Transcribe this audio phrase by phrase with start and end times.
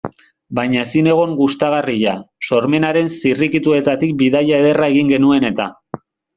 [0.59, 2.15] Baina ezinegon gustagarria,
[2.49, 5.73] sormenaren zirrikituetatik bidaia ederra egin genuen eta.